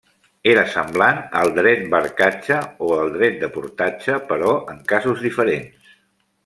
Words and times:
Era 0.51 0.61
semblant 0.75 1.19
al 1.41 1.51
dret 1.57 1.83
barcatge 1.91 2.57
o 2.87 2.91
al 2.97 3.13
dret 3.19 3.39
de 3.45 3.53
portatge, 3.59 4.19
però 4.33 4.59
en 4.75 4.85
casos 4.95 5.27
diferents. 5.29 5.97